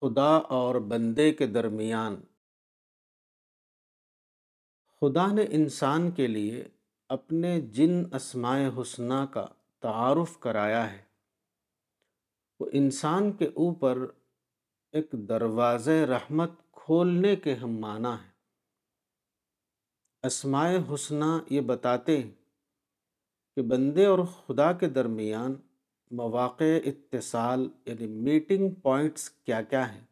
خدا 0.00 0.36
اور 0.36 0.74
بندے 0.74 1.32
کے 1.32 1.46
درمیان۔ 1.46 2.16
خدا 5.00 5.26
نے 5.32 5.44
انسان 5.50 6.10
کے 6.10 6.26
لیے 6.26 6.68
اپنے 7.08 7.60
جن 7.60 8.14
اسمائے 8.14 8.70
حسنہ 8.80 9.24
کا 9.32 9.46
تعارف 9.80 10.38
کرایا 10.38 10.92
ہے۔ 10.92 11.04
وہ 12.60 12.70
انسان 12.72 13.32
کے 13.32 13.44
اوپر 13.44 13.98
ایک 14.92 15.12
دروازے 15.12 16.06
رحمت 16.06 16.50
کھولنے 16.72 17.36
کے 17.36 17.54
ہم 17.54 17.70
معنی 17.70 18.08
ہیں۔ 18.08 18.32
اسمائے 20.22 20.78
حسنہ 20.94 21.24
یہ 21.50 21.60
بتاتے 21.60 22.18
ہیں 22.18 22.30
کہ 23.56 23.62
بندے 23.62 24.06
اور 24.06 24.18
خدا 24.18 24.72
کے 24.72 24.88
درمیان 24.88 25.54
مواقع 26.10 26.64
اتصال 26.86 27.68
یعنی 27.86 28.06
میٹنگ 28.06 28.70
پوائنٹس 28.70 29.30
کیا 29.30 29.62
کیا 29.62 29.94
ہیں؟ 29.94 30.04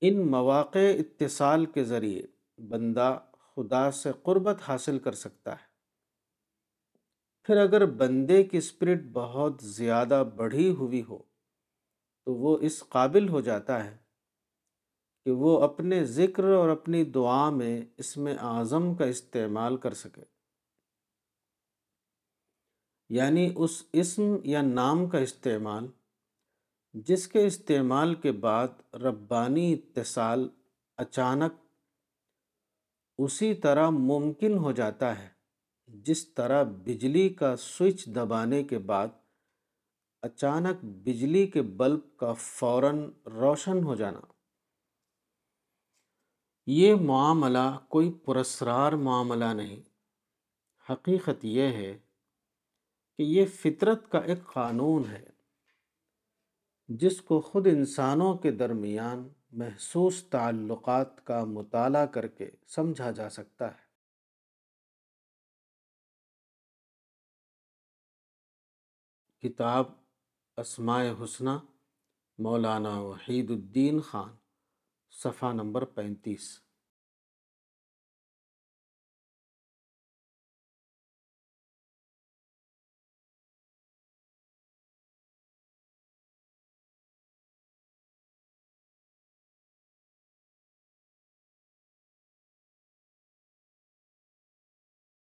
ان 0.00 0.30
مواقع 0.30 0.78
اتصال 0.78 1.66
کے 1.66 1.84
ذریعے 1.84 2.22
بندہ 2.58 3.18
خدا 3.32 3.90
سے 3.90 4.10
قربت 4.22 4.56
حاصل 4.68 4.98
کر 4.98 5.12
سکتا 5.12 5.52
ہے۔ 5.52 5.70
پھر 7.42 7.56
اگر 7.56 7.86
بندے 7.86 8.42
کی 8.42 8.58
اسپرٹ 8.58 9.00
بہت 9.12 9.52
زیادہ 9.60 10.24
بڑھی 10.36 10.70
ہوئی 10.70 11.02
ہو، 11.08 11.18
تو 12.24 12.34
وہ 12.34 12.58
اس 12.60 12.84
قابل 12.88 13.28
ہو 13.28 13.40
جاتا 13.40 13.84
ہے 13.84 13.96
کہ 15.24 15.30
وہ 15.30 15.62
اپنے 15.62 16.04
ذکر 16.04 16.44
اور 16.44 16.68
اپنی 16.68 17.04
دعا 17.04 17.50
میں 17.50 17.82
اس 17.96 18.16
میں 18.16 18.34
اعظم 18.34 18.94
کا 18.94 19.04
استعمال 19.04 19.76
کر 19.76 19.94
سکے۔ 19.94 20.39
یعنی 23.10 23.52
اس 23.56 23.82
اسم 23.92 24.22
یا 24.44 24.62
نام 24.62 25.08
کا 25.08 25.18
استعمال، 25.18 25.86
جس 26.92 27.28
کے 27.28 27.46
استعمال 27.46 28.14
کے 28.14 28.32
بعد 28.32 28.94
ربانی 28.94 29.72
اتصال 29.72 30.48
اچانک 30.96 31.52
اسی 33.18 33.54
طرح 33.54 33.90
ممکن 33.90 34.58
ہو 34.58 34.72
جاتا 34.72 35.18
ہے، 35.18 35.28
جس 35.86 36.28
طرح 36.28 36.62
بجلی 36.62 37.28
کا 37.28 37.56
سوئچ 37.56 38.06
دبانے 38.06 38.64
کے 38.64 38.78
بعد 38.78 39.08
اچانک 40.22 40.84
بجلی 40.84 41.46
کے 41.46 41.62
بلب 41.62 42.00
کا 42.16 42.32
فوراً 42.32 43.10
روشن 43.26 43.84
ہو 43.84 43.94
جانا۔ 43.94 44.20
یہ 46.66 46.94
معاملہ 46.94 47.78
کوئی 47.88 48.12
پرسرار 48.12 48.92
معاملہ 48.92 49.44
نہیں۔ 49.44 49.80
حقیقت 50.92 51.44
یہ 51.44 51.62
ہے 51.62 51.98
کہ 53.16 53.22
یہ 53.22 53.46
فطرت 53.46 54.10
کا 54.10 54.18
ایک 54.18 54.52
قانون 54.52 55.04
ہے 55.04 55.26
جس 56.88 57.20
کو 57.20 57.40
خود 57.40 57.66
انسانوں 57.66 58.38
کے 58.38 58.50
درمیان 58.50 59.28
محسوس 59.52 60.24
تعلقات 60.24 61.26
کا 61.26 61.44
مطالعہ 61.44 62.06
کر 62.06 62.26
کے 62.26 62.50
سمجھا 62.66 63.10
جا 63.10 63.30
سکتا 63.30 63.74
ہے۔ 63.74 63.90
کتاب 69.38 69.86
اسماء 70.56 71.02
حسنہ، 71.24 71.50
مولانا 72.38 73.00
وحید 73.00 73.50
الدین 73.50 74.00
خان، 74.00 74.36
صفحہ 75.10 75.52
نمبر 75.52 75.84
پینتیس۔ 75.84 76.69